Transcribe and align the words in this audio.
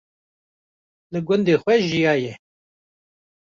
li 1.11 1.19
gundê 1.27 1.55
xwe 1.61 1.73
jiyaye 1.87 2.31